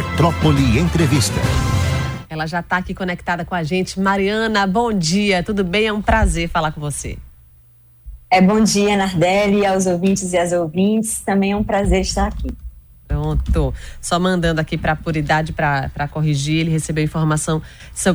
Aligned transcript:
Metrópole 0.00 0.78
Entrevista. 0.78 1.38
Ela 2.30 2.46
já 2.46 2.60
está 2.60 2.78
aqui 2.78 2.94
conectada 2.94 3.44
com 3.44 3.54
a 3.54 3.62
gente. 3.62 4.00
Mariana, 4.00 4.66
bom 4.66 4.90
dia, 4.90 5.42
tudo 5.42 5.62
bem? 5.62 5.88
É 5.88 5.92
um 5.92 6.00
prazer 6.00 6.48
falar 6.48 6.72
com 6.72 6.80
você. 6.80 7.18
É 8.30 8.40
bom 8.40 8.64
dia, 8.64 8.96
Nardelli, 8.96 9.66
aos 9.66 9.84
ouvintes 9.84 10.32
e 10.32 10.38
às 10.38 10.52
ouvintes. 10.52 11.20
Também 11.20 11.52
é 11.52 11.56
um 11.56 11.62
prazer 11.62 12.00
estar 12.00 12.28
aqui. 12.28 12.48
Pronto. 13.10 13.74
Só 14.00 14.20
mandando 14.20 14.60
aqui 14.60 14.78
para 14.78 14.92
a 14.92 14.96
Puridade 14.96 15.52
para 15.52 16.08
corrigir, 16.08 16.60
ele 16.60 16.70
recebeu 16.70 17.02
informação 17.02 17.60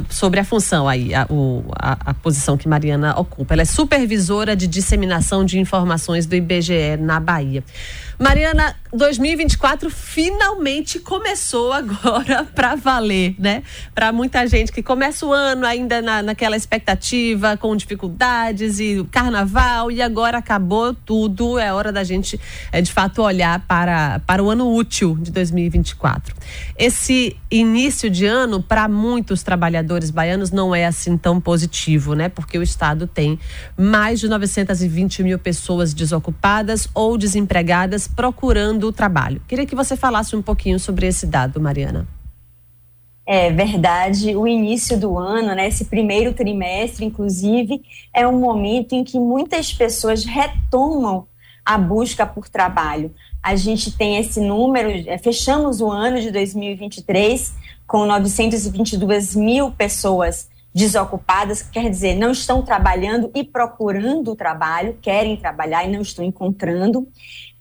sobre 0.10 0.40
a 0.40 0.44
função 0.46 0.88
aí, 0.88 1.14
a, 1.14 1.28
o, 1.30 1.66
a, 1.78 2.12
a, 2.12 2.14
posição 2.14 2.58
que 2.58 2.66
Mariana 2.66 3.14
ocupa. 3.20 3.54
Ela 3.54 3.64
é 3.64 3.66
supervisora 3.66 4.56
de 4.56 4.68
disseminação 4.68 5.44
de 5.44 5.60
informações 5.60 6.26
do 6.26 6.34
IBGE 6.34 6.96
na 6.98 7.20
Bahia. 7.20 7.62
Mariana, 8.18 8.76
2024 8.94 9.90
finalmente 9.90 11.00
começou 11.00 11.74
agora 11.74 12.46
para 12.56 12.76
valer, 12.76 13.36
né? 13.38 13.62
Para 13.94 14.14
muita 14.14 14.48
gente 14.48 14.72
que 14.72 14.82
começa 14.82 15.26
o 15.26 15.34
ano 15.34 15.66
ainda 15.66 16.02
na, 16.02 16.22
naquela 16.24 16.56
expectativa, 16.56 17.58
com 17.58 17.76
dificuldades 17.76 18.80
e 18.80 18.98
o 18.98 19.06
carnaval, 19.06 19.92
e 19.92 20.02
agora 20.02 20.38
acabou 20.38 20.94
tudo. 20.94 21.60
É 21.60 21.74
hora 21.74 21.92
da 21.92 22.06
gente, 22.06 22.40
é, 22.72 22.82
de 22.82 22.92
fato, 22.92 23.22
olhar 23.22 23.60
para, 23.68 24.20
para 24.20 24.42
o 24.42 24.50
ano 24.50 24.74
útil 24.74 25.18
de 25.20 25.30
2024. 25.30 26.34
Esse 26.78 27.36
início 27.52 28.10
de 28.10 28.26
ano, 28.26 28.64
para 28.64 28.88
muitos 28.88 29.44
trabalhadores 29.44 30.10
baianos, 30.10 30.52
não 30.52 30.74
é 30.74 30.86
assim 30.86 31.18
tão 31.18 31.42
positivo, 31.42 32.14
né? 32.14 32.30
Porque 32.30 32.58
o 32.58 32.64
Estado 32.64 33.08
tem 33.08 33.38
mais 33.78 34.22
de 34.22 34.30
920 34.30 35.22
mil 35.22 35.38
pessoas 35.38 35.94
desocupadas 35.94 36.88
ou 36.94 37.18
desempregadas 37.18 38.05
procurando 38.08 38.92
trabalho. 38.92 39.42
Queria 39.48 39.66
que 39.66 39.76
você 39.76 39.96
falasse 39.96 40.36
um 40.36 40.42
pouquinho 40.42 40.80
sobre 40.80 41.08
esse 41.08 41.26
dado, 41.26 41.60
Mariana. 41.60 42.08
É 43.28 43.50
verdade, 43.50 44.36
o 44.36 44.48
início 44.48 45.00
do 45.00 45.18
ano, 45.18 45.56
né, 45.56 45.68
esse 45.68 45.86
primeiro 45.86 46.32
trimestre, 46.34 47.06
inclusive, 47.06 47.82
é 48.14 48.28
um 48.28 48.40
momento 48.40 48.94
em 48.94 49.04
que 49.04 49.20
muitas 49.20 49.74
pessoas 49.74 50.24
retomam 50.24 51.26
a 51.66 51.76
busca 51.76 52.24
por 52.24 52.48
trabalho. 52.48 53.12
A 53.42 53.56
gente 53.56 53.92
tem 53.98 54.18
esse 54.18 54.40
número, 54.40 54.90
é, 55.10 55.18
fechamos 55.18 55.82
o 55.82 55.90
ano 55.90 56.22
de 56.22 56.30
2023 56.30 57.54
com 57.88 58.06
922 58.06 59.36
mil 59.36 59.72
pessoas 59.72 60.48
desocupadas, 60.76 61.62
quer 61.62 61.90
dizer, 61.90 62.16
não 62.16 62.32
estão 62.32 62.62
trabalhando 62.62 63.32
e 63.34 63.46
procurando 63.46 64.36
trabalho, 64.36 64.98
querem 65.02 65.38
trabalhar 65.38 65.86
e 65.86 65.92
não 65.92 66.02
estão 66.02 66.24
encontrando 66.24 67.08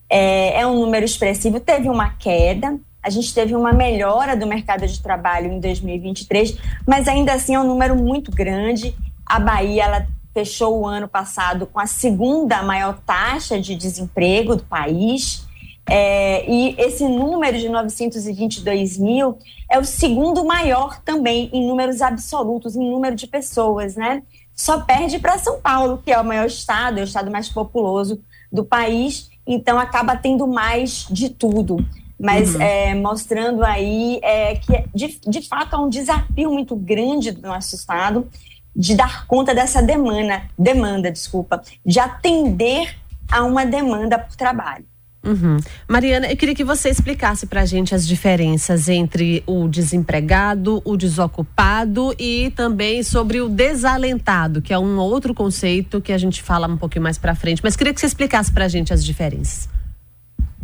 é, 0.09 0.61
é 0.61 0.67
um 0.67 0.81
número 0.81 1.05
expressivo. 1.05 1.61
Teve 1.61 1.89
uma 1.89 2.11
queda, 2.11 2.79
a 3.03 3.11
gente 3.11 3.35
teve 3.35 3.55
uma 3.55 3.73
melhora 3.73 4.37
do 4.37 4.47
mercado 4.47 4.87
de 4.87 5.03
trabalho 5.03 5.53
em 5.53 5.61
2023, 5.61 6.57
mas 6.87 7.07
ainda 7.07 7.35
assim 7.35 7.55
é 7.55 7.61
um 7.61 7.67
número 7.67 7.95
muito 7.97 8.31
grande. 8.31 8.95
A 9.27 9.39
Bahia 9.39 9.85
ela 9.85 10.07
fechou 10.33 10.81
o 10.81 10.87
ano 10.87 11.07
passado 11.07 11.67
com 11.67 11.79
a 11.79 11.87
segunda 11.87 12.63
maior 12.63 12.99
taxa 13.07 13.61
de 13.61 13.77
desemprego 13.77 14.57
do 14.57 14.65
país. 14.65 15.47
É, 15.87 16.51
e 16.51 16.75
esse 16.79 17.07
número 17.07 17.59
de 17.59 17.69
922 17.69 18.99
mil 18.99 19.39
é 19.71 19.79
o 19.79 19.85
segundo 19.85 20.45
maior 20.45 21.01
também 21.03 21.51
em 21.53 21.67
números 21.67 22.01
absolutos, 22.01 22.75
em 22.75 22.91
número 22.91 23.15
de 23.15 23.27
pessoas, 23.27 23.95
né? 23.95 24.23
Só 24.55 24.81
perde 24.81 25.19
para 25.19 25.37
São 25.39 25.61
Paulo, 25.61 26.01
que 26.03 26.11
é 26.13 26.19
o 26.19 26.25
maior 26.25 26.47
estado, 26.47 26.99
é 26.99 27.03
o 27.03 27.05
estado 27.05 27.31
mais 27.31 27.49
populoso 27.49 28.21
do 28.51 28.65
país, 28.65 29.29
então 29.47 29.79
acaba 29.79 30.17
tendo 30.17 30.47
mais 30.47 31.07
de 31.11 31.29
tudo. 31.29 31.85
Mas 32.19 32.55
uhum. 32.55 32.63
é, 32.63 32.95
mostrando 32.95 33.65
aí 33.65 34.21
é, 34.23 34.57
que, 34.57 34.85
de, 34.95 35.21
de 35.27 35.49
fato, 35.49 35.75
é 35.75 35.79
um 35.79 35.89
desafio 35.89 36.53
muito 36.53 36.77
grande 36.77 37.33
do 37.33 37.43
nosso 37.43 37.75
Estado 37.75 38.29
de 38.75 38.95
dar 38.95 39.27
conta 39.27 39.55
dessa 39.55 39.83
demanda, 39.83 40.43
demanda, 40.59 41.11
desculpa, 41.11 41.63
de 41.85 42.01
atender 42.01 42.97
a 43.31 43.45
uma 43.45 43.65
demanda 43.65 44.19
por 44.19 44.35
trabalho. 44.37 44.85
Uhum. 45.25 45.57
Mariana, 45.89 46.31
eu 46.31 46.37
queria 46.37 46.55
que 46.55 46.65
você 46.65 46.91
explicasse 46.91 47.47
para 47.47 47.63
a 47.63 47.65
gente 47.65 47.95
as 47.95 48.07
diferenças 48.07 48.89
entre 48.89 49.43
o 49.47 49.67
desempregado, 49.67 50.83
o 50.85 50.97
desocupado 50.97 52.15
e 52.19 52.51
também 52.51 53.03
sobre 53.03 53.41
o 53.41 53.49
desalentado, 53.49 54.61
que 54.61 54.73
é 54.73 54.79
um 54.79 54.99
outro 54.99 55.33
conceito 55.33 56.01
que 56.01 56.13
a 56.13 56.19
gente 56.19 56.43
fala 56.43 56.69
um 56.69 56.77
pouquinho 56.77 57.03
mais 57.03 57.17
para 57.17 57.35
frente. 57.35 57.63
Mas 57.65 57.75
queria 57.75 57.95
que 57.95 58.01
você 58.01 58.07
explicasse 58.07 58.53
para 58.53 58.67
a 58.67 58.69
gente 58.69 58.93
as 58.93 59.03
diferenças. 59.03 59.69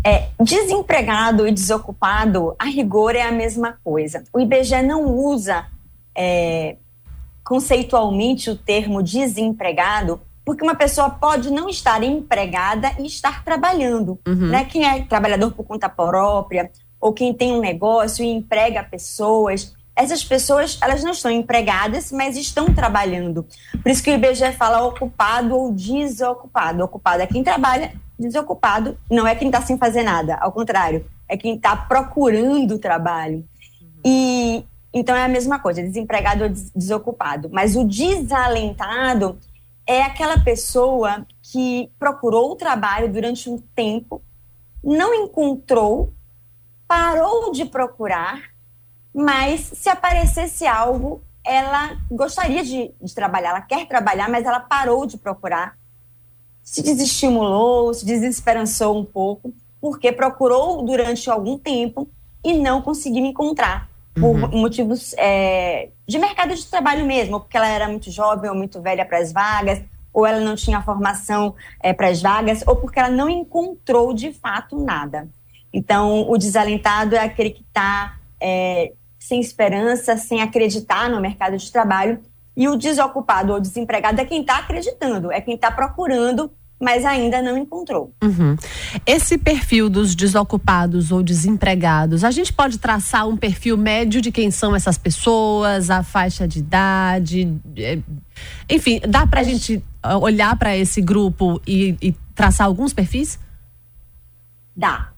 É, 0.04 0.28
desempregado 0.42 1.46
e 1.46 1.52
desocupado, 1.52 2.54
a 2.58 2.64
rigor, 2.64 3.14
é 3.14 3.22
a 3.22 3.32
mesma 3.32 3.76
coisa. 3.84 4.24
O 4.32 4.40
IBGE 4.40 4.82
não 4.82 5.14
usa 5.14 5.66
é, 6.14 6.76
conceitualmente 7.44 8.50
o 8.50 8.56
termo 8.56 9.02
desempregado 9.02 10.20
porque 10.50 10.64
uma 10.64 10.74
pessoa 10.74 11.08
pode 11.08 11.48
não 11.48 11.68
estar 11.68 12.02
empregada 12.02 12.90
e 12.98 13.06
estar 13.06 13.44
trabalhando, 13.44 14.18
uhum. 14.26 14.48
né? 14.48 14.64
Quem 14.64 14.84
é 14.84 15.04
trabalhador 15.04 15.52
por 15.52 15.64
conta 15.64 15.88
própria 15.88 16.72
ou 17.00 17.12
quem 17.12 17.32
tem 17.32 17.52
um 17.52 17.60
negócio 17.60 18.24
e 18.24 18.28
emprega 18.28 18.82
pessoas, 18.82 19.72
essas 19.94 20.24
pessoas 20.24 20.76
elas 20.82 21.04
não 21.04 21.12
estão 21.12 21.30
empregadas, 21.30 22.10
mas 22.10 22.36
estão 22.36 22.74
trabalhando. 22.74 23.46
Por 23.80 23.92
isso 23.92 24.02
que 24.02 24.10
o 24.10 24.14
IBGE 24.14 24.50
fala 24.54 24.82
ocupado 24.82 25.56
ou 25.56 25.72
desocupado. 25.72 26.82
Ocupado 26.82 27.22
é 27.22 27.28
quem 27.28 27.44
trabalha, 27.44 27.92
desocupado 28.18 28.98
não 29.08 29.28
é 29.28 29.36
quem 29.36 29.46
está 29.46 29.62
sem 29.62 29.78
fazer 29.78 30.02
nada. 30.02 30.34
Ao 30.40 30.50
contrário, 30.50 31.06
é 31.28 31.36
quem 31.36 31.54
está 31.54 31.76
procurando 31.76 32.76
trabalho. 32.76 33.44
Uhum. 33.80 33.88
E 34.04 34.64
então 34.92 35.14
é 35.14 35.22
a 35.22 35.28
mesma 35.28 35.60
coisa, 35.60 35.80
desempregado 35.80 36.42
ou 36.42 36.50
desocupado. 36.74 37.48
Mas 37.52 37.76
o 37.76 37.84
desalentado 37.84 39.38
é 39.90 40.02
aquela 40.02 40.38
pessoa 40.38 41.26
que 41.42 41.90
procurou 41.98 42.52
o 42.52 42.54
trabalho 42.54 43.12
durante 43.12 43.50
um 43.50 43.58
tempo, 43.58 44.22
não 44.84 45.12
encontrou, 45.12 46.14
parou 46.86 47.50
de 47.50 47.64
procurar, 47.64 48.52
mas 49.12 49.62
se 49.74 49.88
aparecesse 49.88 50.64
algo, 50.64 51.20
ela 51.44 51.96
gostaria 52.08 52.62
de, 52.62 52.94
de 53.02 53.12
trabalhar, 53.12 53.48
ela 53.48 53.62
quer 53.62 53.88
trabalhar, 53.88 54.30
mas 54.30 54.44
ela 54.46 54.60
parou 54.60 55.06
de 55.06 55.18
procurar, 55.18 55.76
se 56.62 56.82
desestimulou, 56.82 57.92
se 57.92 58.06
desesperançou 58.06 58.96
um 58.96 59.04
pouco, 59.04 59.52
porque 59.80 60.12
procurou 60.12 60.84
durante 60.84 61.28
algum 61.28 61.58
tempo 61.58 62.08
e 62.44 62.52
não 62.52 62.80
conseguiu 62.80 63.24
encontrar 63.24 63.90
por 64.14 64.34
uhum. 64.34 64.48
motivos 64.60 65.14
é, 65.16 65.88
de 66.06 66.18
mercado 66.18 66.54
de 66.54 66.66
trabalho 66.66 67.06
mesmo, 67.06 67.34
ou 67.34 67.40
porque 67.40 67.56
ela 67.56 67.68
era 67.68 67.88
muito 67.88 68.10
jovem 68.10 68.50
ou 68.50 68.56
muito 68.56 68.80
velha 68.80 69.04
para 69.04 69.18
as 69.18 69.32
vagas, 69.32 69.82
ou 70.12 70.26
ela 70.26 70.40
não 70.40 70.56
tinha 70.56 70.82
formação 70.82 71.54
é, 71.80 71.92
para 71.92 72.08
as 72.08 72.20
vagas, 72.20 72.64
ou 72.66 72.76
porque 72.76 72.98
ela 72.98 73.10
não 73.10 73.28
encontrou 73.28 74.12
de 74.12 74.32
fato 74.32 74.82
nada. 74.82 75.28
Então, 75.72 76.28
o 76.28 76.36
desalentado 76.36 77.14
é 77.14 77.20
aquele 77.20 77.50
que 77.50 77.62
está 77.62 78.18
é, 78.40 78.92
sem 79.18 79.40
esperança, 79.40 80.16
sem 80.16 80.42
acreditar 80.42 81.08
no 81.08 81.20
mercado 81.20 81.56
de 81.56 81.70
trabalho, 81.70 82.20
e 82.56 82.68
o 82.68 82.76
desocupado 82.76 83.52
ou 83.52 83.60
desempregado 83.60 84.20
é 84.20 84.24
quem 84.24 84.40
está 84.40 84.58
acreditando, 84.58 85.30
é 85.30 85.40
quem 85.40 85.54
está 85.54 85.70
procurando 85.70 86.50
mas 86.80 87.04
ainda 87.04 87.42
não 87.42 87.58
encontrou. 87.58 88.14
Uhum. 88.22 88.56
Esse 89.04 89.36
perfil 89.36 89.90
dos 89.90 90.14
desocupados 90.14 91.12
ou 91.12 91.22
desempregados, 91.22 92.24
a 92.24 92.30
gente 92.30 92.52
pode 92.52 92.78
traçar 92.78 93.28
um 93.28 93.36
perfil 93.36 93.76
médio 93.76 94.20
de 94.20 94.32
quem 94.32 94.50
são 94.50 94.74
essas 94.74 94.96
pessoas, 94.96 95.90
a 95.90 96.02
faixa 96.02 96.48
de 96.48 96.60
idade, 96.60 97.54
é, 97.76 97.98
enfim, 98.68 99.00
dá 99.06 99.26
para 99.26 99.40
a 99.40 99.44
gente 99.44 99.82
olhar 100.20 100.56
para 100.56 100.74
esse 100.74 101.02
grupo 101.02 101.60
e, 101.66 101.96
e 102.00 102.12
traçar 102.34 102.66
alguns 102.66 102.94
perfis? 102.94 103.38
Dá. 104.74 105.12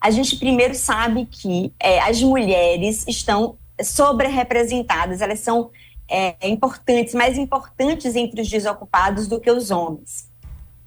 A 0.00 0.12
gente 0.12 0.36
primeiro 0.36 0.76
sabe 0.76 1.26
que 1.26 1.72
é, 1.80 1.98
as 2.00 2.22
mulheres 2.22 3.04
estão 3.08 3.56
sobre-representadas, 3.82 5.20
elas 5.20 5.40
são 5.40 5.70
é, 6.08 6.48
importantes, 6.48 7.14
mais 7.14 7.36
importantes 7.36 8.14
entre 8.14 8.40
os 8.40 8.48
desocupados 8.48 9.26
do 9.26 9.40
que 9.40 9.50
os 9.50 9.72
homens. 9.72 10.27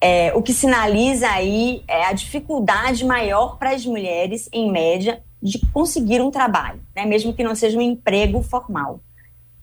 É, 0.03 0.33
o 0.33 0.41
que 0.41 0.51
sinaliza 0.51 1.29
aí 1.29 1.83
é 1.87 2.05
a 2.05 2.13
dificuldade 2.13 3.05
maior 3.05 3.57
para 3.57 3.69
as 3.69 3.85
mulheres, 3.85 4.49
em 4.51 4.71
média, 4.71 5.21
de 5.41 5.59
conseguir 5.67 6.21
um 6.21 6.31
trabalho, 6.31 6.81
né? 6.95 7.05
mesmo 7.05 7.33
que 7.33 7.43
não 7.43 7.53
seja 7.53 7.77
um 7.77 7.81
emprego 7.81 8.41
formal. 8.41 8.99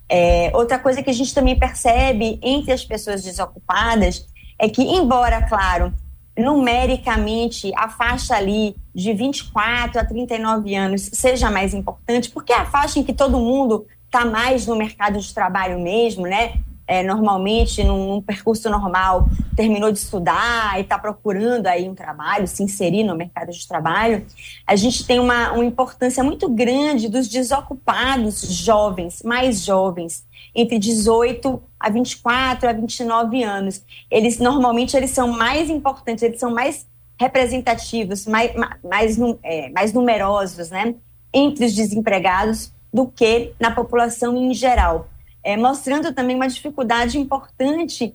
É, 0.08 0.50
outra 0.54 0.78
coisa 0.78 1.02
que 1.02 1.10
a 1.10 1.12
gente 1.12 1.34
também 1.34 1.58
percebe 1.58 2.38
entre 2.40 2.72
as 2.72 2.84
pessoas 2.84 3.22
desocupadas 3.22 4.26
é 4.58 4.68
que, 4.68 4.82
embora, 4.82 5.42
claro, 5.42 5.92
numericamente 6.36 7.72
a 7.76 7.88
faixa 7.88 8.36
ali 8.36 8.76
de 8.94 9.12
24 9.12 10.00
a 10.00 10.04
39 10.04 10.74
anos 10.74 11.10
seja 11.12 11.50
mais 11.50 11.74
importante, 11.74 12.30
porque 12.30 12.52
é 12.52 12.56
a 12.56 12.64
faixa 12.64 12.98
em 12.98 13.02
que 13.02 13.12
todo 13.12 13.38
mundo 13.38 13.86
está 14.06 14.24
mais 14.24 14.66
no 14.66 14.76
mercado 14.76 15.18
de 15.18 15.34
trabalho 15.34 15.78
mesmo, 15.78 16.22
né? 16.22 16.54
É, 16.88 17.02
normalmente 17.02 17.84
num, 17.84 18.14
num, 18.14 18.22
percurso 18.22 18.70
normal 18.70 19.28
terminou 19.54 19.92
de 19.92 19.98
estudar 19.98 20.78
e 20.78 20.80
está 20.80 20.98
procurando 20.98 21.66
aí 21.66 21.86
um 21.86 21.94
trabalho, 21.94 22.48
se 22.48 22.62
inserir 22.62 23.04
no 23.04 23.14
mercado 23.14 23.52
de 23.52 23.68
trabalho, 23.68 24.24
a 24.66 24.74
gente 24.74 25.06
tem 25.06 25.20
uma, 25.20 25.52
uma 25.52 25.64
importância 25.64 26.24
muito 26.24 26.48
grande 26.48 27.08
dos 27.08 27.28
desocupados 27.28 28.40
jovens, 28.40 29.22
mais 29.22 29.62
jovens, 29.62 30.24
entre 30.54 30.78
18 30.78 31.62
a 31.78 31.90
24 31.90 32.70
a 32.70 32.72
29 32.72 33.42
anos. 33.42 33.84
Eles 34.10 34.38
normalmente 34.38 34.96
eles 34.96 35.10
são 35.10 35.28
mais 35.28 35.68
importantes, 35.68 36.22
eles 36.22 36.40
são 36.40 36.50
mais 36.50 36.86
representativos, 37.20 38.26
mais, 38.26 38.52
mais, 38.82 39.18
é, 39.42 39.68
mais 39.70 39.92
numerosos, 39.92 40.70
né, 40.70 40.94
entre 41.34 41.66
os 41.66 41.74
desempregados 41.74 42.72
do 42.90 43.06
que 43.06 43.52
na 43.60 43.70
população 43.70 44.34
em 44.34 44.54
geral 44.54 45.06
é, 45.42 45.56
mostrando 45.56 46.12
também 46.12 46.36
uma 46.36 46.48
dificuldade 46.48 47.18
importante 47.18 48.14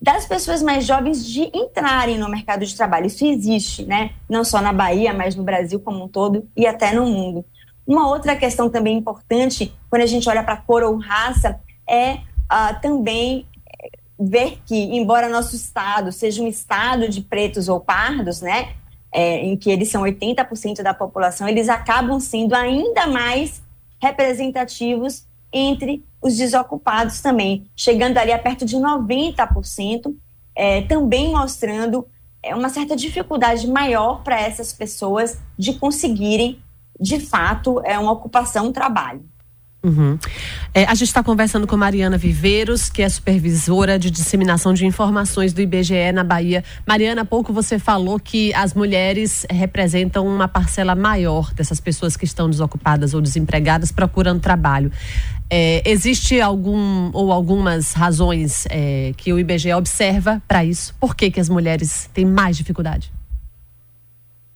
das 0.00 0.26
pessoas 0.26 0.62
mais 0.62 0.84
jovens 0.84 1.24
de 1.24 1.50
entrarem 1.54 2.18
no 2.18 2.28
mercado 2.28 2.64
de 2.64 2.76
trabalho. 2.76 3.06
Isso 3.06 3.24
existe, 3.24 3.84
né? 3.84 4.12
Não 4.28 4.44
só 4.44 4.60
na 4.60 4.72
Bahia, 4.72 5.12
mas 5.12 5.34
no 5.34 5.42
Brasil 5.42 5.80
como 5.80 6.04
um 6.04 6.08
todo 6.08 6.48
e 6.56 6.66
até 6.66 6.92
no 6.92 7.06
mundo. 7.06 7.44
Uma 7.86 8.08
outra 8.08 8.36
questão 8.36 8.68
também 8.68 8.96
importante, 8.96 9.72
quando 9.88 10.02
a 10.02 10.06
gente 10.06 10.28
olha 10.28 10.42
para 10.42 10.56
cor 10.56 10.82
ou 10.82 10.96
raça, 10.96 11.60
é 11.88 12.14
uh, 12.14 12.80
também 12.82 13.46
é, 13.80 13.88
ver 14.18 14.58
que, 14.66 14.76
embora 14.76 15.28
nosso 15.28 15.54
estado 15.54 16.12
seja 16.12 16.42
um 16.42 16.48
estado 16.48 17.08
de 17.08 17.20
pretos 17.20 17.68
ou 17.68 17.80
pardos, 17.80 18.40
né, 18.42 18.74
é, 19.12 19.38
em 19.38 19.56
que 19.56 19.70
eles 19.70 19.88
são 19.88 20.02
80% 20.02 20.82
da 20.82 20.92
população, 20.92 21.48
eles 21.48 21.68
acabam 21.68 22.18
sendo 22.20 22.54
ainda 22.54 23.06
mais 23.06 23.62
representativos 24.02 25.24
entre 25.52 26.04
os 26.20 26.36
desocupados 26.36 27.20
também, 27.20 27.70
chegando 27.76 28.18
ali 28.18 28.32
a 28.32 28.38
perto 28.38 28.64
de 28.64 28.76
90%, 28.76 30.14
é, 30.54 30.82
também 30.82 31.30
mostrando 31.30 32.06
é, 32.42 32.54
uma 32.54 32.68
certa 32.68 32.96
dificuldade 32.96 33.66
maior 33.66 34.22
para 34.22 34.40
essas 34.40 34.72
pessoas 34.72 35.38
de 35.58 35.74
conseguirem, 35.74 36.58
de 36.98 37.20
fato, 37.20 37.80
é, 37.84 37.98
uma 37.98 38.12
ocupação, 38.12 38.66
um 38.68 38.72
trabalho. 38.72 39.24
Uhum. 39.86 40.18
É, 40.74 40.84
a 40.84 40.94
gente 40.94 41.06
está 41.06 41.22
conversando 41.22 41.64
com 41.64 41.76
Mariana 41.76 42.18
Viveiros, 42.18 42.90
que 42.90 43.02
é 43.02 43.08
supervisora 43.08 44.00
de 44.00 44.10
disseminação 44.10 44.74
de 44.74 44.84
informações 44.84 45.52
do 45.52 45.60
IBGE 45.60 46.10
na 46.12 46.24
Bahia. 46.24 46.64
Mariana, 46.84 47.22
há 47.22 47.24
pouco 47.24 47.52
você 47.52 47.78
falou 47.78 48.18
que 48.18 48.52
as 48.54 48.74
mulheres 48.74 49.46
representam 49.48 50.26
uma 50.26 50.48
parcela 50.48 50.96
maior 50.96 51.54
dessas 51.54 51.78
pessoas 51.78 52.16
que 52.16 52.24
estão 52.24 52.50
desocupadas 52.50 53.14
ou 53.14 53.20
desempregadas 53.20 53.92
procurando 53.92 54.40
trabalho. 54.40 54.90
É, 55.48 55.88
existe 55.88 56.40
algum 56.40 57.10
ou 57.12 57.30
algumas 57.30 57.92
razões 57.92 58.66
é, 58.68 59.12
que 59.16 59.32
o 59.32 59.38
IBGE 59.38 59.72
observa 59.72 60.42
para 60.48 60.64
isso? 60.64 60.94
Por 60.98 61.14
que, 61.14 61.30
que 61.30 61.38
as 61.38 61.48
mulheres 61.48 62.10
têm 62.12 62.24
mais 62.24 62.56
dificuldade? 62.56 63.12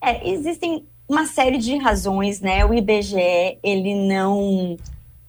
É, 0.03 0.29
existem 0.29 0.85
uma 1.09 1.27
série 1.27 1.59
de 1.59 1.77
razões, 1.77 2.41
né? 2.41 2.65
O 2.65 2.75
IBGE 2.75 3.59
ele 3.63 3.95
não 4.09 4.77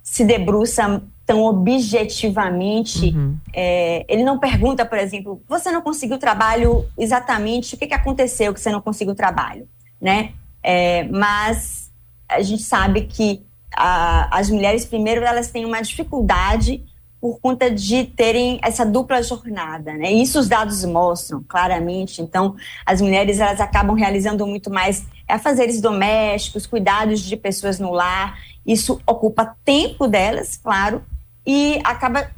se 0.03 0.25
debruça 0.25 1.01
tão 1.25 1.43
objetivamente. 1.43 3.05
Uhum. 3.15 3.37
É, 3.53 4.05
ele 4.09 4.23
não 4.23 4.39
pergunta, 4.39 4.85
por 4.85 4.97
exemplo, 4.97 5.41
você 5.47 5.71
não 5.71 5.81
conseguiu 5.81 6.17
trabalho 6.17 6.85
exatamente, 6.97 7.75
o 7.75 7.77
que, 7.77 7.87
que 7.87 7.93
aconteceu 7.93 8.53
que 8.53 8.59
você 8.59 8.71
não 8.71 8.81
conseguiu 8.81 9.15
trabalho, 9.15 9.67
né? 9.99 10.33
É, 10.63 11.03
mas 11.05 11.91
a 12.27 12.41
gente 12.41 12.63
sabe 12.63 13.01
que 13.01 13.43
a, 13.75 14.37
as 14.37 14.49
mulheres, 14.49 14.85
primeiro, 14.85 15.23
elas 15.23 15.49
têm 15.49 15.65
uma 15.65 15.81
dificuldade 15.81 16.83
por 17.19 17.39
conta 17.39 17.69
de 17.69 18.05
terem 18.05 18.59
essa 18.63 18.83
dupla 18.83 19.21
jornada, 19.21 19.93
né? 19.93 20.11
Isso 20.11 20.39
os 20.39 20.47
dados 20.47 20.83
mostram 20.83 21.43
claramente. 21.47 22.21
Então, 22.21 22.55
as 22.83 22.99
mulheres 22.99 23.39
elas 23.39 23.61
acabam 23.61 23.95
realizando 23.95 24.45
muito 24.47 24.71
mais 24.71 25.05
afazeres 25.27 25.79
domésticos, 25.79 26.65
cuidados 26.65 27.21
de 27.21 27.37
pessoas 27.37 27.79
no 27.79 27.91
lar 27.91 28.37
isso 28.65 29.01
ocupa 29.07 29.55
tempo 29.65 30.07
delas, 30.07 30.57
claro, 30.57 31.03
e 31.45 31.79
acaba 31.83 32.31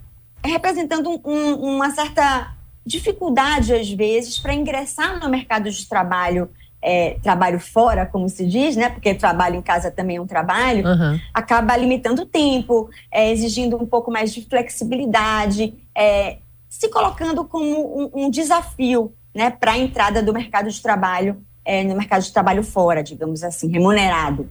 representando 0.43 1.21
um, 1.25 1.53
uma 1.75 1.91
certa 1.91 2.53
dificuldade, 2.85 3.73
às 3.73 3.89
vezes, 3.89 4.39
para 4.39 4.53
ingressar 4.53 5.19
no 5.19 5.29
mercado 5.29 5.69
de 5.69 5.87
trabalho, 5.87 6.49
é, 6.83 7.17
trabalho 7.23 7.59
fora, 7.59 8.05
como 8.05 8.27
se 8.27 8.45
diz, 8.45 8.75
né? 8.75 8.89
Porque 8.89 9.15
trabalho 9.15 9.55
em 9.55 9.61
casa 9.61 9.89
também 9.89 10.17
é 10.17 10.21
um 10.21 10.27
trabalho, 10.27 10.85
uhum. 10.85 11.19
acaba 11.33 11.77
limitando 11.77 12.23
o 12.23 12.25
tempo, 12.25 12.89
é, 13.09 13.31
exigindo 13.31 13.77
um 13.81 13.85
pouco 13.85 14.11
mais 14.11 14.33
de 14.33 14.41
flexibilidade, 14.45 15.73
é, 15.95 16.37
se 16.69 16.89
colocando 16.89 17.45
como 17.45 18.03
um, 18.03 18.25
um 18.25 18.29
desafio 18.29 19.13
né, 19.33 19.49
para 19.49 19.71
a 19.71 19.77
entrada 19.77 20.21
do 20.21 20.33
mercado 20.33 20.69
de 20.69 20.81
trabalho, 20.81 21.41
é, 21.63 21.83
no 21.83 21.95
mercado 21.95 22.21
de 22.21 22.33
trabalho 22.33 22.63
fora, 22.63 23.01
digamos 23.01 23.43
assim, 23.43 23.69
remunerado. 23.69 24.49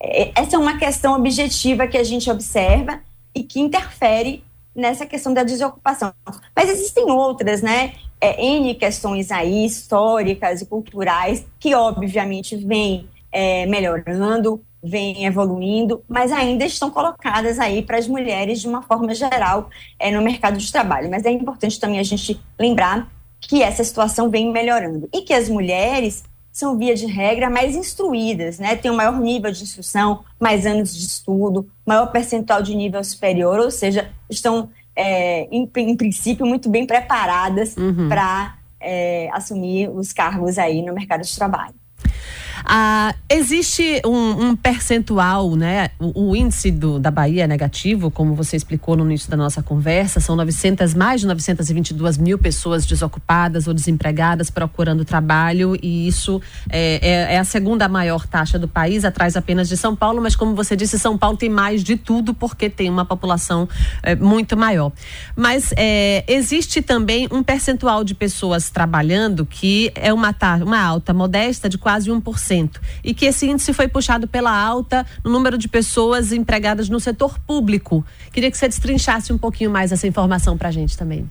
É, 0.00 0.32
essa 0.34 0.56
é 0.56 0.58
uma 0.58 0.78
questão 0.78 1.14
objetiva 1.14 1.86
que 1.86 1.98
a 1.98 2.04
gente 2.04 2.30
observa 2.30 3.00
e 3.34 3.42
que 3.42 3.60
interfere 3.60 4.42
nessa 4.74 5.04
questão 5.04 5.32
da 5.34 5.42
desocupação. 5.42 6.12
Mas 6.54 6.70
existem 6.70 7.10
outras, 7.10 7.60
né? 7.60 7.92
É, 8.26 8.44
N 8.44 8.74
questões 8.74 9.30
aí, 9.30 9.64
históricas 9.64 10.60
e 10.60 10.66
culturais, 10.66 11.46
que 11.60 11.74
obviamente 11.74 12.56
vêm 12.56 13.08
é, 13.30 13.66
melhorando, 13.66 14.60
vêm 14.82 15.24
evoluindo, 15.24 16.02
mas 16.08 16.32
ainda 16.32 16.64
estão 16.64 16.90
colocadas 16.90 17.58
aí 17.58 17.82
para 17.82 17.98
as 17.98 18.08
mulheres 18.08 18.60
de 18.60 18.68
uma 18.68 18.82
forma 18.82 19.14
geral 19.14 19.70
é, 19.98 20.10
no 20.10 20.22
mercado 20.22 20.58
de 20.58 20.72
trabalho. 20.72 21.08
Mas 21.08 21.24
é 21.24 21.30
importante 21.30 21.78
também 21.78 22.00
a 22.00 22.02
gente 22.02 22.40
lembrar 22.58 23.08
que 23.40 23.62
essa 23.62 23.84
situação 23.84 24.28
vem 24.28 24.50
melhorando 24.50 25.08
e 25.12 25.22
que 25.22 25.32
as 25.32 25.48
mulheres 25.48 26.24
são, 26.50 26.78
via 26.78 26.94
de 26.94 27.04
regra, 27.04 27.50
mais 27.50 27.76
instruídas, 27.76 28.58
né? 28.58 28.74
Tem 28.76 28.90
um 28.90 28.96
maior 28.96 29.20
nível 29.20 29.52
de 29.52 29.62
instrução, 29.62 30.24
mais 30.40 30.64
anos 30.64 30.96
de 30.96 31.04
estudo, 31.04 31.68
maior 31.84 32.06
percentual 32.06 32.62
de 32.62 32.74
nível 32.74 33.04
superior, 33.04 33.60
ou 33.60 33.70
seja, 33.70 34.10
estão, 34.30 34.70
é, 34.96 35.42
em, 35.54 35.70
em, 35.76 35.96
princípio, 35.96 36.46
muito 36.46 36.70
bem 36.70 36.86
preparadas 36.86 37.76
uhum. 37.76 38.08
para 38.08 38.56
é, 38.80 39.28
assumir 39.32 39.90
os 39.90 40.12
cargos 40.12 40.58
aí 40.58 40.82
no 40.82 40.94
mercado 40.94 41.22
de 41.22 41.36
trabalho. 41.36 41.74
Ah, 42.68 43.14
existe 43.30 44.02
um, 44.04 44.48
um, 44.48 44.56
percentual, 44.56 45.54
né? 45.54 45.90
O, 46.00 46.30
o 46.30 46.36
índice 46.36 46.72
do, 46.72 46.98
da 46.98 47.12
Bahia 47.12 47.44
é 47.44 47.46
negativo, 47.46 48.10
como 48.10 48.34
você 48.34 48.56
explicou 48.56 48.96
no 48.96 49.04
início 49.04 49.30
da 49.30 49.36
nossa 49.36 49.62
conversa, 49.62 50.18
são 50.18 50.34
900, 50.34 50.92
mais 50.92 51.20
de 51.20 51.28
922 51.28 52.18
mil 52.18 52.36
pessoas 52.36 52.84
desocupadas 52.84 53.68
ou 53.68 53.74
desempregadas 53.74 54.50
procurando 54.50 55.04
trabalho 55.04 55.78
e 55.80 56.08
isso 56.08 56.42
é, 56.68 56.98
é, 57.00 57.34
é, 57.34 57.38
a 57.38 57.44
segunda 57.44 57.88
maior 57.88 58.26
taxa 58.26 58.58
do 58.58 58.66
país, 58.66 59.04
atrás 59.04 59.36
apenas 59.36 59.68
de 59.68 59.76
São 59.76 59.94
Paulo, 59.94 60.20
mas 60.20 60.34
como 60.34 60.52
você 60.56 60.74
disse, 60.74 60.98
São 60.98 61.16
Paulo 61.16 61.36
tem 61.36 61.48
mais 61.48 61.84
de 61.84 61.96
tudo 61.96 62.34
porque 62.34 62.68
tem 62.68 62.90
uma 62.90 63.04
população 63.04 63.68
é, 64.02 64.16
muito 64.16 64.56
maior. 64.56 64.90
Mas 65.36 65.72
é, 65.76 66.24
existe 66.26 66.82
também 66.82 67.28
um 67.30 67.44
percentual 67.44 68.02
de 68.02 68.12
pessoas 68.12 68.70
trabalhando 68.70 69.46
que 69.46 69.92
é 69.94 70.12
uma, 70.12 70.34
uma 70.64 70.80
alta 70.80 71.14
modesta 71.14 71.68
de 71.68 71.78
quase 71.78 72.10
1% 72.10 72.55
e 73.02 73.14
que 73.14 73.26
esse 73.26 73.46
índice 73.48 73.72
foi 73.72 73.88
puxado 73.88 74.26
pela 74.26 74.56
alta 74.56 75.06
no 75.24 75.30
número 75.30 75.58
de 75.58 75.68
pessoas 75.68 76.32
empregadas 76.32 76.88
no 76.88 77.00
setor 77.00 77.38
público. 77.40 78.04
Queria 78.32 78.50
que 78.50 78.56
você 78.56 78.68
destrinchasse 78.68 79.32
um 79.32 79.38
pouquinho 79.38 79.70
mais 79.70 79.92
essa 79.92 80.06
informação 80.06 80.56
para 80.56 80.68
a 80.68 80.72
gente 80.72 80.96
também. 80.96 81.28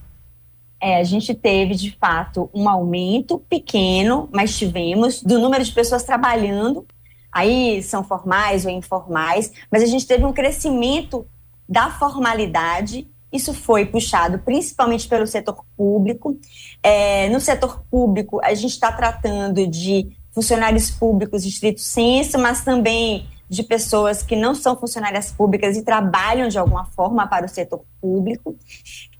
É, 0.82 0.98
a 0.98 1.04
gente 1.04 1.34
teve, 1.34 1.74
de 1.74 1.98
fato, 2.00 2.50
um 2.54 2.70
aumento 2.70 3.40
pequeno, 3.50 4.30
mas 4.32 4.58
tivemos, 4.58 5.22
do 5.22 5.40
número 5.40 5.64
de 5.64 5.72
pessoas 5.72 6.04
trabalhando, 6.04 6.86
aí 7.32 7.82
são 7.82 8.04
formais 8.04 8.66
ou 8.66 8.72
informais, 8.72 9.52
mas 9.72 9.82
a 9.82 9.88
gente 9.88 10.06
teve 10.06 10.26
um 10.26 10.34
crescimento 10.34 11.26
da 11.68 11.90
formalidade. 11.90 13.08
Isso 13.32 13.54
foi 13.54 13.86
puxado 13.86 14.40
principalmente 14.40 15.08
pelo 15.08 15.26
setor 15.26 15.66
público. 15.76 16.38
É, 16.84 17.30
no 17.30 17.40
setor 17.40 17.84
público, 17.90 18.40
a 18.44 18.54
gente 18.54 18.72
está 18.72 18.92
tratando 18.92 19.66
de 19.68 20.16
funcionários 20.36 20.92
públicos 20.92 21.46
estrito 21.46 21.80
senso, 21.80 22.38
mas 22.38 22.62
também 22.62 23.26
de 23.50 23.64
pessoas 23.64 24.22
que 24.22 24.36
não 24.36 24.54
são 24.54 24.76
funcionárias 24.76 25.32
públicas 25.32 25.78
e 25.78 25.84
trabalham 25.84 26.50
de 26.50 26.58
alguma 26.58 26.84
forma 26.86 27.26
para 27.26 27.46
o 27.46 27.50
setor 27.50 27.86
público. 28.02 28.56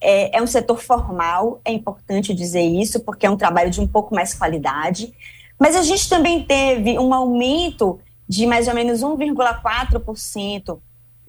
É, 0.02 0.38
é, 0.38 0.42
um 0.42 0.48
setor 0.48 0.82
formal, 0.82 1.62
é 1.64 1.72
importante 1.72 2.34
dizer 2.34 2.64
isso, 2.64 3.00
porque 3.00 3.26
é 3.26 3.30
um 3.30 3.38
trabalho 3.38 3.70
de 3.70 3.80
um 3.80 3.88
pouco 3.88 4.14
mais 4.14 4.34
qualidade. 4.34 5.14
Mas 5.58 5.76
a 5.76 5.84
gente 5.84 6.10
também 6.10 6.44
teve 6.44 7.00
um 7.00 7.14
aumento 7.14 8.00
de 8.28 8.46
mais 8.46 8.68
ou 8.68 8.74
menos 8.74 9.02
1,4%. 9.02 10.80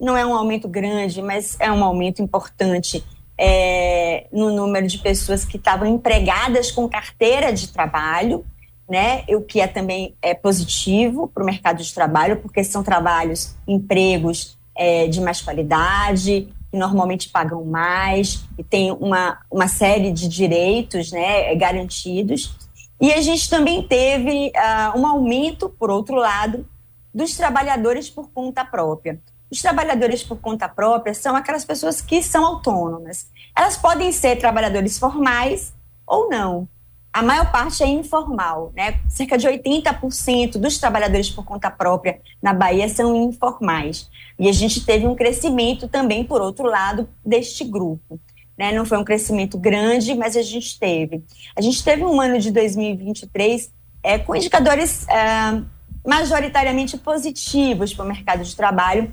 Não 0.01 0.17
é 0.17 0.27
um 0.27 0.35
aumento 0.35 0.67
grande, 0.67 1.23
mas 1.23 1.57
é 1.61 1.71
um 1.71 1.85
aumento 1.85 2.21
importante 2.21 3.05
é, 3.39 4.27
no 4.33 4.51
número 4.51 4.87
de 4.87 4.99
pessoas 4.99 5.45
que 5.45 5.59
estavam 5.59 5.87
empregadas 5.87 6.73
com 6.73 6.89
carteira 6.89 7.53
de 7.53 7.69
trabalho 7.69 8.45
né? 8.89 9.25
O 9.29 9.41
que 9.41 9.61
é 9.61 9.67
também 9.67 10.15
é 10.23 10.35
positivo 10.35 11.29
para 11.29 11.43
o 11.43 11.47
mercado 11.47 11.83
de 11.83 11.93
trabalho, 11.93 12.37
porque 12.39 12.63
são 12.63 12.83
trabalhos, 12.83 13.55
empregos 13.67 14.57
é, 14.75 15.07
de 15.09 15.21
mais 15.21 15.41
qualidade, 15.41 16.49
que 16.71 16.77
normalmente 16.77 17.29
pagam 17.29 17.65
mais 17.65 18.45
e 18.59 18.63
tem 18.63 18.93
uma, 18.93 19.39
uma 19.51 19.69
série 19.69 20.13
de 20.13 20.29
direitos 20.29 21.11
né, 21.11 21.55
garantidos. 21.55 22.55
E 23.01 23.13
a 23.13 23.21
gente 23.21 23.49
também 23.51 23.83
teve 23.83 24.53
uh, 24.55 24.99
um 24.99 25.07
aumento, 25.07 25.69
por 25.69 25.91
outro 25.91 26.17
lado, 26.17 26.67
dos 27.13 27.37
trabalhadores 27.37 28.09
por 28.09 28.31
conta 28.31 28.65
própria. 28.65 29.21
Os 29.51 29.61
trabalhadores 29.61 30.23
por 30.23 30.39
conta 30.39 30.69
própria 30.69 31.15
são 31.15 31.37
aquelas 31.37 31.65
pessoas 31.65 32.01
que 32.01 32.23
são 32.23 32.45
autônomas. 32.45 33.29
Elas 33.57 33.77
podem 33.77 34.11
ser 34.13 34.37
trabalhadores 34.37 34.99
formais 34.99 35.73
ou 36.07 36.29
não. 36.29 36.69
A 37.17 37.23
maior 37.23 37.51
parte 37.51 37.83
é 37.83 37.87
informal, 37.87 38.75
né? 38.77 39.01
Cerca 39.09 39.39
de 39.39 39.49
80% 39.49 40.59
dos 40.59 40.77
trabalhadores 40.77 41.31
por 41.31 41.47
conta 41.47 41.71
própria 41.71 42.21
na 42.43 42.53
Bahia 42.53 42.87
são 42.91 43.17
informais. 43.17 44.11
E 44.39 44.47
a 44.51 44.53
gente 44.53 44.85
teve 44.85 45.07
um 45.07 45.15
crescimento 45.15 45.89
também, 45.89 46.23
por 46.23 46.43
outro 46.43 46.67
lado, 46.67 47.09
deste 47.25 47.65
grupo. 47.65 48.21
Né? 48.55 48.71
Não 48.71 48.85
foi 48.85 48.99
um 48.99 49.05
crescimento 49.05 49.57
grande, 49.57 50.15
mas 50.15 50.37
a 50.37 50.43
gente 50.43 50.79
teve. 50.79 51.25
A 51.57 51.63
gente 51.63 51.83
teve 51.83 52.05
um 52.05 52.21
ano 52.21 52.39
de 52.39 52.51
2023 52.51 53.73
é, 54.03 54.19
com 54.19 54.37
indicadores 54.37 55.09
é, 55.09 55.63
majoritariamente 56.07 56.99
positivos 56.99 57.95
para 57.95 58.05
o 58.05 58.09
mercado 58.09 58.45
de 58.45 58.55
trabalho, 58.55 59.11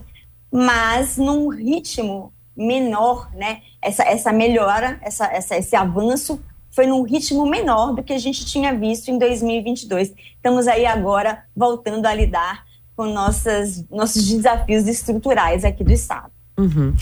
mas 0.51 1.15
num 1.15 1.47
ritmo 1.47 2.33
menor, 2.53 3.31
né? 3.33 3.61
Essa, 3.81 4.03
essa 4.03 4.33
melhora, 4.33 4.99
essa, 5.01 5.25
essa, 5.27 5.55
esse 5.55 5.73
avanço 5.73 6.43
foi 6.73 6.87
num 6.87 7.03
ritmo 7.03 7.45
menor 7.45 7.93
do 7.93 8.03
que 8.03 8.13
a 8.13 8.17
gente 8.17 8.45
tinha 8.45 8.73
visto 8.75 9.09
em 9.09 9.17
2022. 9.17 10.13
Estamos 10.35 10.67
aí 10.67 10.85
agora 10.85 11.43
voltando 11.55 12.05
a 12.07 12.13
lidar 12.13 12.65
com 12.95 13.05
nossas, 13.05 13.87
nossos 13.89 14.27
desafios 14.27 14.87
estruturais 14.87 15.63
aqui 15.63 15.83
do 15.83 15.91
Estado. 15.91 16.31
Uhum. 16.57 16.93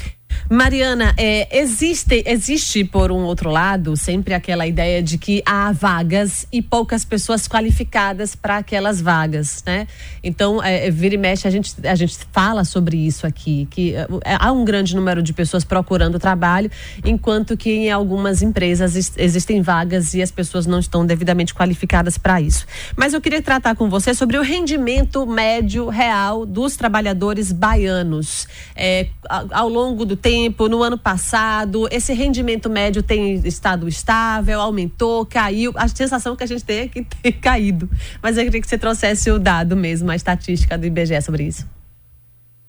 Mariana, 0.50 1.14
é, 1.18 1.60
existe, 1.60 2.24
existe, 2.26 2.84
por 2.84 3.12
um 3.12 3.24
outro 3.24 3.50
lado, 3.50 3.96
sempre 3.96 4.34
aquela 4.34 4.68
ideia 4.68 5.02
de 5.02 5.18
que 5.18 5.42
há 5.46 5.72
vagas 5.72 6.46
e 6.52 6.62
poucas 6.62 7.06
pessoas 7.06 7.48
qualificadas 7.48 8.36
para 8.36 8.58
aquelas 8.58 9.02
vagas, 9.02 9.64
né? 9.66 9.88
Então, 10.24 10.62
é, 10.62 10.88
é, 10.88 10.92
vira 10.92 11.16
e 11.16 11.18
mexe, 11.18 11.48
a 11.48 11.52
gente, 11.52 11.76
a 11.86 11.96
gente 11.96 12.18
fala 12.32 12.64
sobre 12.64 12.98
isso 12.98 13.26
aqui, 13.26 13.68
que 13.72 13.96
é, 13.96 14.08
há 14.40 14.52
um 14.52 14.66
grande 14.66 14.96
número 14.96 15.24
de 15.24 15.34
pessoas 15.34 15.64
procurando 15.64 16.20
trabalho, 16.20 16.70
enquanto 17.04 17.56
que 17.56 17.72
em 17.72 17.92
algumas 17.92 18.42
empresas 18.42 18.96
existem 19.18 19.62
vagas 19.62 20.14
e 20.14 20.22
as 20.22 20.32
pessoas 20.32 20.66
não 20.66 20.80
estão 20.80 21.06
devidamente 21.06 21.54
qualificadas 21.54 22.18
para 22.18 22.42
isso. 22.42 22.66
Mas 22.96 23.14
eu 23.14 23.22
queria 23.22 23.42
tratar 23.42 23.76
com 23.76 23.90
você 23.90 24.14
sobre 24.14 24.38
o 24.38 24.42
rendimento 24.42 25.26
médio 25.26 25.90
real 25.90 26.46
dos 26.46 26.76
trabalhadores 26.76 27.52
baianos. 27.52 28.48
É, 28.76 29.08
ao 29.52 29.70
longo 29.70 30.06
do 30.06 30.16
tempo, 30.22 30.68
no 30.68 30.84
ano 30.84 30.98
passado, 30.98 31.88
esse 31.92 32.14
rendimento 32.14 32.70
médio 32.70 33.02
tem 33.02 33.36
estado 33.46 33.88
estável, 33.88 34.62
aumentou, 34.62 35.26
caiu. 35.26 35.74
A 35.76 35.88
sensação 35.88 36.36
que 36.36 36.44
a 36.44 36.48
gente 36.48 36.64
tem 36.64 36.80
é 36.80 36.88
que 36.88 37.04
tem 37.22 37.32
caído. 37.32 37.90
Mas 38.22 38.38
eu 38.38 38.44
queria 38.44 38.62
que 38.62 38.68
você 38.68 38.78
trouxesse 38.78 39.32
o 39.32 39.40
dado 39.40 39.76
mesmo, 39.76 40.12
a 40.12 40.16
estatística 40.16 40.78
do 40.78 40.86
IBGE 40.86 41.22
sobre 41.22 41.46
isso. 41.46 41.68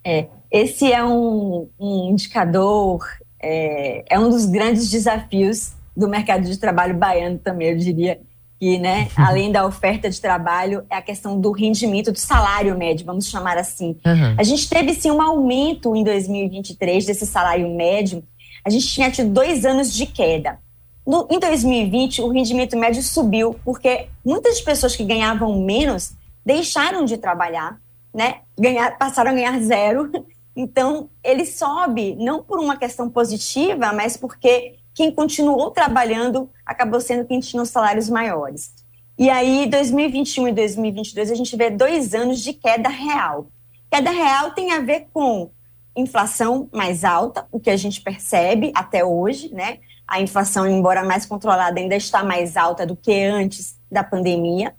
É, 0.04 0.26
esse 0.50 0.92
é 0.92 1.04
um, 1.04 1.68
um 1.78 2.10
indicador, 2.10 3.06
é, 3.40 4.04
é 4.08 4.18
um 4.18 4.28
dos 4.28 4.46
grandes 4.46 4.90
desafios 4.90 5.72
do 5.96 6.08
mercado 6.08 6.44
de 6.44 6.58
trabalho 6.58 6.96
baiano 6.96 7.38
também, 7.38 7.68
eu 7.68 7.76
diria 7.76 8.18
que, 8.62 8.78
né, 8.78 9.08
além 9.16 9.50
da 9.50 9.66
oferta 9.66 10.08
de 10.08 10.20
trabalho, 10.20 10.86
é 10.88 10.94
a 10.94 11.02
questão 11.02 11.36
do 11.36 11.50
rendimento 11.50 12.12
do 12.12 12.18
salário 12.20 12.78
médio, 12.78 13.04
vamos 13.04 13.26
chamar 13.26 13.58
assim. 13.58 13.96
Uhum. 14.06 14.36
A 14.38 14.44
gente 14.44 14.68
teve 14.68 14.94
sim 14.94 15.10
um 15.10 15.20
aumento 15.20 15.96
em 15.96 16.04
2023 16.04 17.04
desse 17.04 17.26
salário 17.26 17.68
médio. 17.74 18.22
A 18.64 18.70
gente 18.70 18.86
tinha 18.86 19.10
tido 19.10 19.30
dois 19.30 19.64
anos 19.66 19.92
de 19.92 20.06
queda. 20.06 20.60
No, 21.04 21.26
em 21.28 21.40
2020, 21.40 22.22
o 22.22 22.28
rendimento 22.28 22.76
médio 22.76 23.02
subiu 23.02 23.56
porque 23.64 24.06
muitas 24.24 24.60
pessoas 24.60 24.94
que 24.94 25.02
ganhavam 25.02 25.60
menos 25.60 26.12
deixaram 26.46 27.04
de 27.04 27.16
trabalhar, 27.16 27.80
né? 28.14 28.42
Ganhar, 28.56 28.96
passaram 28.96 29.32
a 29.32 29.34
ganhar 29.34 29.60
zero. 29.60 30.08
Então, 30.54 31.08
ele 31.24 31.46
sobe 31.46 32.14
não 32.16 32.42
por 32.42 32.60
uma 32.60 32.76
questão 32.76 33.08
positiva, 33.08 33.90
mas 33.94 34.18
porque 34.18 34.74
quem 34.94 35.10
continuou 35.10 35.70
trabalhando 35.70 36.50
acabou 36.64 37.00
sendo 37.00 37.26
quem 37.26 37.40
tinha 37.40 37.62
os 37.62 37.70
salários 37.70 38.08
maiores. 38.08 38.72
E 39.18 39.28
aí, 39.30 39.66
2021 39.66 40.48
e 40.48 40.52
2022, 40.52 41.30
a 41.30 41.34
gente 41.34 41.56
vê 41.56 41.70
dois 41.70 42.14
anos 42.14 42.40
de 42.40 42.52
queda 42.52 42.88
real. 42.88 43.46
Queda 43.90 44.10
real 44.10 44.52
tem 44.52 44.72
a 44.72 44.80
ver 44.80 45.06
com 45.12 45.50
inflação 45.94 46.68
mais 46.72 47.04
alta, 47.04 47.46
o 47.52 47.60
que 47.60 47.70
a 47.70 47.76
gente 47.76 48.00
percebe 48.00 48.72
até 48.74 49.04
hoje, 49.04 49.52
né? 49.52 49.78
A 50.08 50.20
inflação, 50.20 50.66
embora 50.66 51.04
mais 51.04 51.26
controlada, 51.26 51.78
ainda 51.78 51.94
está 51.94 52.24
mais 52.24 52.56
alta 52.56 52.86
do 52.86 52.96
que 52.96 53.12
antes 53.24 53.78
da 53.90 54.02
pandemia. 54.02 54.74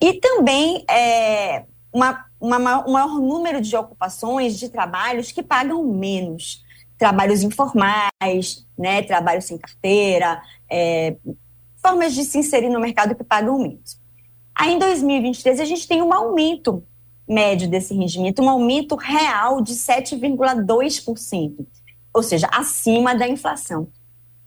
E 0.00 0.14
também 0.14 0.84
é, 0.88 1.64
uma, 1.92 2.24
uma, 2.40 2.86
um 2.86 2.92
maior 2.92 3.18
número 3.18 3.60
de 3.60 3.74
ocupações, 3.76 4.58
de 4.58 4.68
trabalhos 4.68 5.32
que 5.32 5.42
pagam 5.42 5.84
menos 5.84 6.62
trabalhos 7.00 7.42
informais, 7.42 8.64
né, 8.78 9.02
trabalho 9.02 9.40
sem 9.40 9.56
carteira, 9.56 10.42
é, 10.70 11.16
formas 11.82 12.14
de 12.14 12.24
se 12.24 12.38
inserir 12.38 12.68
no 12.68 12.78
mercado 12.78 13.14
que 13.14 13.24
pagam 13.24 13.58
menos. 13.58 13.98
Aí, 14.54 14.74
em 14.74 14.78
2023, 14.78 15.60
a 15.60 15.64
gente 15.64 15.88
tem 15.88 16.02
um 16.02 16.12
aumento 16.12 16.84
médio 17.26 17.70
desse 17.70 17.94
rendimento, 17.94 18.42
um 18.42 18.50
aumento 18.50 18.96
real 18.96 19.62
de 19.62 19.72
7,2%, 19.72 21.66
ou 22.12 22.22
seja, 22.22 22.46
acima 22.52 23.14
da 23.14 23.26
inflação. 23.26 23.88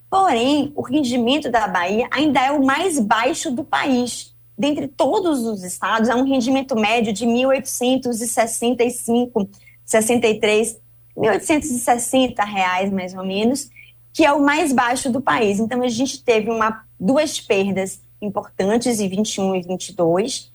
Porém, 0.08 0.72
o 0.76 0.82
rendimento 0.82 1.50
da 1.50 1.66
Bahia 1.66 2.06
ainda 2.12 2.40
é 2.40 2.52
o 2.52 2.64
mais 2.64 3.00
baixo 3.00 3.50
do 3.50 3.64
país. 3.64 4.32
Dentre 4.56 4.86
todos 4.86 5.44
os 5.44 5.64
estados, 5.64 6.08
há 6.08 6.14
um 6.14 6.22
rendimento 6.22 6.76
médio 6.76 7.12
de 7.12 7.26
1.865, 7.26 9.48
63 9.84 10.83
1.860 11.16 12.44
reais, 12.44 12.92
mais 12.92 13.14
ou 13.14 13.24
menos, 13.24 13.70
que 14.12 14.24
é 14.24 14.32
o 14.32 14.42
mais 14.42 14.72
baixo 14.72 15.10
do 15.10 15.20
país. 15.20 15.58
Então, 15.58 15.82
a 15.82 15.88
gente 15.88 16.22
teve 16.22 16.50
uma, 16.50 16.84
duas 16.98 17.40
perdas 17.40 18.00
importantes 18.20 19.00
em 19.00 19.08
21 19.08 19.56
e 19.56 19.62
22. 19.62 20.52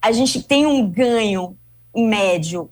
A 0.00 0.12
gente 0.12 0.42
tem 0.42 0.66
um 0.66 0.88
ganho 0.88 1.56
médio 1.94 2.70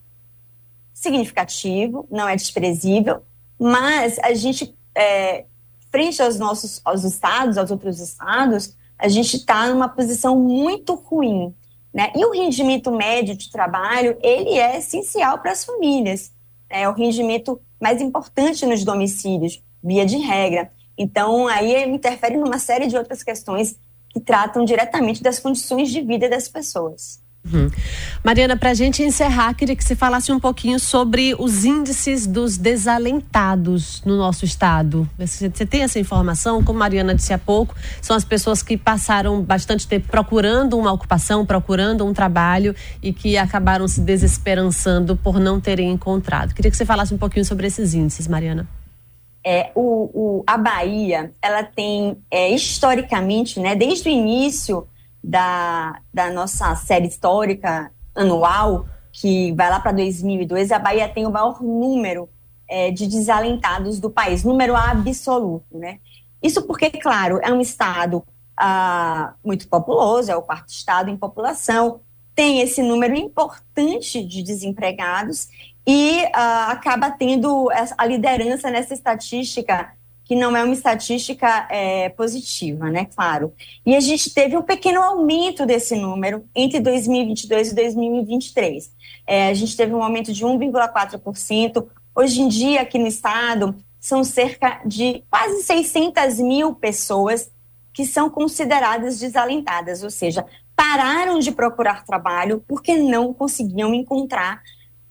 significativo, 0.93 2.07
não 2.11 2.29
é 2.29 2.37
desprezível, 2.37 3.23
mas 3.59 4.19
a 4.21 4.35
gente, 4.35 4.75
é, 4.95 5.45
frente 5.91 6.23
aos 6.23 6.39
nossos 6.39 6.81
aos 6.85 7.05
estados, 7.05 7.59
aos 7.59 7.71
outros 7.71 8.01
estados, 8.01 8.77
a 8.99 9.09
gente 9.09 9.37
está 9.37 9.69
numa 9.69 9.89
posição 9.89 10.39
muito 10.39 10.95
ruim. 10.95 11.55
Né? 11.93 12.13
E 12.15 12.25
o 12.25 12.31
rendimento 12.31 12.91
médio 12.91 13.37
de 13.37 13.51
trabalho, 13.51 14.19
ele 14.23 14.59
é 14.59 14.79
essencial 14.79 15.39
para 15.39 15.53
as 15.53 15.65
famílias 15.65 16.33
é 16.69 16.89
o 16.89 16.93
rendimento 16.93 17.61
mais 17.81 18.01
importante 18.01 18.67
nos 18.67 18.85
domicílios, 18.85 19.63
via 19.83 20.05
de 20.05 20.17
regra. 20.17 20.71
Então, 20.97 21.47
aí 21.47 21.89
interfere 21.89 22.37
numa 22.37 22.59
série 22.59 22.87
de 22.87 22.97
outras 22.97 23.23
questões 23.23 23.79
que 24.09 24.21
tratam 24.21 24.65
diretamente 24.65 25.23
das 25.23 25.39
condições 25.39 25.91
de 25.91 26.01
vida 26.01 26.29
das 26.29 26.49
pessoas. 26.49 27.23
Uhum. 27.53 27.71
Mariana, 28.25 28.57
para 28.57 28.71
a 28.71 28.75
gente 28.75 29.03
encerrar, 29.03 29.55
queria 29.55 29.77
que 29.77 29.85
você 29.85 29.95
falasse 29.95 30.33
um 30.33 30.41
pouquinho 30.41 30.81
sobre 30.81 31.35
os 31.39 31.65
índices 31.65 32.27
dos 32.27 32.57
desalentados 32.57 34.03
no 34.05 34.17
nosso 34.17 34.45
estado. 34.45 35.09
Você, 35.19 35.49
tem 35.51 35.83
essa 35.83 35.99
informação? 35.99 36.63
Como 36.63 36.79
a 36.79 36.81
Mariana 36.81 37.15
disse 37.15 37.33
há 37.33 37.39
pouco, 37.39 37.75
são 38.01 38.17
as 38.17 38.25
pessoas 38.25 38.63
que 38.63 38.77
passaram 38.77 39.41
bastante 39.41 39.87
tempo 39.87 40.09
procurando 40.09 40.77
uma 40.77 40.93
ocupação, 40.93 41.47
procurando 41.47 42.05
um 42.05 42.13
trabalho 42.13 42.75
e 43.03 43.13
que 43.13 43.37
acabaram 43.37 43.87
se 43.87 44.01
desesperançando 44.01 45.17
por 45.17 45.39
não 45.39 45.61
terem 45.61 45.91
encontrado. 45.91 46.55
Queria 46.55 46.71
que 46.71 46.77
você 46.77 46.85
falasse 46.85 47.15
um 47.15 47.19
pouquinho 47.19 47.45
sobre 47.45 47.67
esses 47.67 47.95
índices, 47.95 48.27
Mariana. 48.27 48.67
É, 49.45 49.71
o, 49.77 50.11
o 50.13 50.45
a 50.45 50.59
Bahia, 50.59 51.33
ela 51.41 51.63
tem 51.63 52.17
é, 52.29 52.51
historicamente, 52.51 53.61
né, 53.61 53.77
desde 53.77 54.09
o 54.09 54.11
início 54.11 54.89
da, 55.27 56.01
da 56.15 56.31
nossa 56.31 56.77
série 56.77 57.09
histórica 57.09 57.91
anual, 58.15 58.87
que 59.11 59.53
vai 59.55 59.69
lá 59.69 59.81
para 59.81 59.91
2002, 59.91 60.71
a 60.71 60.79
Bahia 60.79 61.09
tem 61.09 61.27
o 61.27 61.33
maior 61.33 61.61
número 61.61 62.29
é, 62.69 62.93
de 62.93 63.09
desalentados 63.09 63.99
do 63.99 64.09
país, 64.09 64.45
número 64.45 64.77
absoluto, 64.77 65.77
né? 65.77 65.99
Isso 66.41 66.63
porque, 66.63 66.91
claro, 66.91 67.41
é 67.43 67.53
um 67.53 67.61
estado 67.61 68.23
ah, 68.57 69.35
muito 69.45 69.67
populoso, 69.69 70.31
é 70.31 70.37
o 70.37 70.43
quarto 70.43 70.69
estado 70.69 71.11
em 71.11 71.17
população, 71.17 72.01
tem 72.35 72.61
esse 72.61 72.81
número 72.81 73.17
importante 73.17 74.23
de 74.23 74.43
desempregados 74.43 75.49
e 75.85 76.25
ah, 76.33 76.71
acaba 76.71 77.11
tendo 77.11 77.69
a 77.99 78.07
liderança 78.07 78.71
nessa 78.71 78.95
estatística 78.95 79.93
que 80.27 80.35
não 80.35 80.57
é 80.57 80.65
uma 80.65 80.75
estatística 80.75 81.69
é, 81.71 82.09
positiva, 82.09 82.91
né? 82.91 83.07
Claro. 83.15 83.55
E 83.85 83.95
a 83.95 84.01
gente 84.01 84.35
teve 84.35 84.57
um 84.57 84.63
pequeno 84.63 85.01
aumento 85.01 85.65
desse 85.65 85.95
número 85.95 86.45
entre 86.55 86.81
2022 86.81 87.71
e 87.71 87.75
2023. 87.75 88.91
É, 89.25 89.49
a 89.49 89.55
gente 89.55 89.77
teve 89.77 89.95
um 89.95 90.03
aumento 90.03 90.33
de 90.33 90.45
1,4%. 90.45 91.87
Hoje 92.15 92.41
em 92.41 92.49
dia, 92.49 92.83
aqui 92.83 92.99
no 92.99 93.07
estado, 93.07 93.77
são 94.01 94.25
cerca 94.25 94.81
de 94.85 95.23
quase 95.31 95.63
600 95.63 96.41
mil 96.41 96.75
pessoas 96.75 97.49
que 97.93 98.05
são 98.05 98.29
consideradas 98.29 99.21
desalentadas, 99.21 100.03
ou 100.03 100.11
seja, 100.11 100.45
pararam 100.75 101.39
de 101.39 101.53
procurar 101.53 102.05
trabalho 102.05 102.63
porque 102.67 102.97
não 102.97 103.33
conseguiam 103.33 103.95
encontrar 103.95 104.61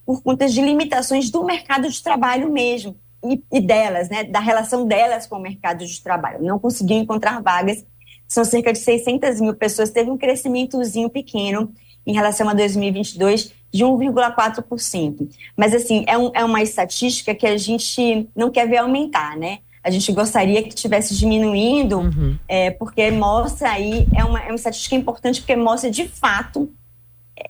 por 0.06 0.22
conta 0.22 0.48
de 0.48 0.62
limitações 0.62 1.30
do 1.30 1.44
mercado 1.44 1.90
de 1.90 2.04
trabalho 2.04 2.52
mesmo 2.52 2.96
e, 3.32 3.44
e 3.52 3.62
delas, 3.62 4.10
né, 4.10 4.24
da 4.24 4.40
relação 4.40 4.86
delas 4.86 5.28
com 5.28 5.38
o 5.38 5.42
mercado 5.42 5.86
de 5.86 6.02
trabalho. 6.02 6.44
Não 6.44 6.60
conseguiam 6.60 7.02
encontrar 7.02 7.42
vagas. 7.42 7.86
São 8.28 8.44
cerca 8.44 8.74
de 8.74 8.80
600 8.80 9.40
mil 9.40 9.54
pessoas. 9.54 9.92
Teve 9.92 10.10
um 10.10 10.18
crescimentozinho 10.18 11.10
pequeno 11.10 11.72
em 12.06 12.14
relação 12.14 12.48
a 12.50 12.54
2022 12.54 13.54
de 13.74 13.84
1,4%. 13.84 15.28
Mas, 15.58 15.74
assim, 15.74 16.06
é, 16.08 16.18
um, 16.18 16.32
é 16.34 16.44
uma 16.44 16.62
estatística 16.62 17.36
que 17.36 17.46
a 17.46 17.58
gente 17.58 18.30
não 18.36 18.50
quer 18.50 18.68
ver 18.68 18.78
aumentar, 18.78 19.36
né? 19.36 19.60
A 19.84 19.90
gente 19.90 20.12
gostaria 20.12 20.64
que 20.64 20.70
estivesse 20.70 21.16
diminuindo, 21.16 22.00
uhum. 22.00 22.38
é, 22.48 22.72
porque 22.72 23.12
mostra 23.12 23.70
aí, 23.70 24.08
é 24.16 24.24
uma, 24.24 24.40
é 24.40 24.48
uma 24.48 24.56
estatística 24.56 24.96
importante, 24.96 25.42
porque 25.42 25.56
mostra 25.56 25.92
de 25.92 26.08
fato, 26.08 26.72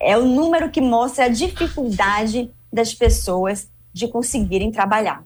é 0.00 0.18
o 0.18 0.24
número 0.26 0.70
que 0.70 0.80
mostra 0.80 1.26
a 1.26 1.28
dificuldade 1.28 2.50
das 2.70 2.92
pessoas 2.92 3.70
de 3.92 4.08
conseguirem 4.08 4.70
trabalhar. 4.70 5.24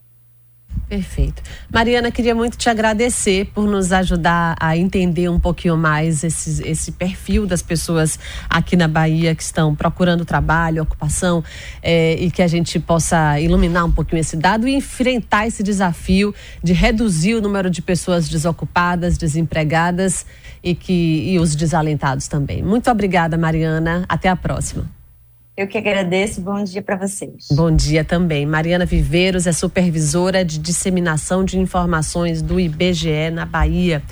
Perfeito. 0.90 1.40
Mariana, 1.72 2.10
queria 2.10 2.34
muito 2.34 2.58
te 2.58 2.68
agradecer 2.68 3.46
por 3.54 3.64
nos 3.64 3.92
ajudar 3.92 4.56
a 4.58 4.76
entender 4.76 5.28
um 5.28 5.38
pouquinho 5.38 5.76
mais 5.76 6.24
esse, 6.24 6.68
esse 6.68 6.90
perfil 6.90 7.46
das 7.46 7.62
pessoas 7.62 8.18
aqui 8.48 8.74
na 8.74 8.88
Bahia 8.88 9.32
que 9.32 9.42
estão 9.44 9.72
procurando 9.72 10.24
trabalho, 10.24 10.82
ocupação, 10.82 11.44
é, 11.80 12.14
e 12.14 12.28
que 12.28 12.42
a 12.42 12.48
gente 12.48 12.80
possa 12.80 13.38
iluminar 13.38 13.84
um 13.84 13.92
pouquinho 13.92 14.18
esse 14.18 14.36
dado 14.36 14.66
e 14.66 14.74
enfrentar 14.74 15.46
esse 15.46 15.62
desafio 15.62 16.34
de 16.60 16.72
reduzir 16.72 17.36
o 17.36 17.40
número 17.40 17.70
de 17.70 17.80
pessoas 17.80 18.28
desocupadas, 18.28 19.16
desempregadas 19.16 20.26
e, 20.60 20.74
que, 20.74 21.30
e 21.30 21.38
os 21.38 21.54
desalentados 21.54 22.26
também. 22.26 22.64
Muito 22.64 22.90
obrigada, 22.90 23.38
Mariana. 23.38 24.04
Até 24.08 24.28
a 24.28 24.34
próxima. 24.34 24.99
Eu 25.56 25.66
que 25.66 25.76
agradeço. 25.76 26.40
Bom 26.40 26.62
dia 26.64 26.80
para 26.80 26.96
vocês. 26.96 27.48
Bom 27.52 27.74
dia 27.74 28.04
também. 28.04 28.46
Mariana 28.46 28.86
Viveiros 28.86 29.46
é 29.46 29.52
supervisora 29.52 30.44
de 30.44 30.58
disseminação 30.58 31.44
de 31.44 31.58
informações 31.58 32.40
do 32.40 32.58
IBGE 32.58 33.30
na 33.30 33.44
Bahia. 33.44 34.02